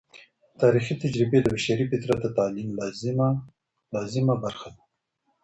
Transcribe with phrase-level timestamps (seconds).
[0.61, 2.69] تاریخي تجربې د بشري فطرت د تعلیم
[3.93, 4.81] لازمي برخه ده.